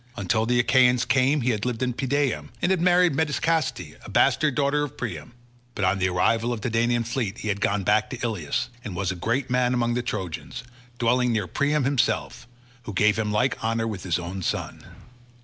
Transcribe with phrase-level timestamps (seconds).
[0.17, 4.55] Until the Achaeans came he had lived in Pedaeum, and had married Medesicaste, a bastard
[4.55, 5.31] daughter of Priam;
[5.75, 8.95] but on the arrival of the Danaan fleet he had gone back to Ilius, and
[8.95, 10.63] was a great man among the Trojans,
[10.97, 12.47] dwelling near Priam himself,
[12.85, 14.81] who gave him like honour with his own sons.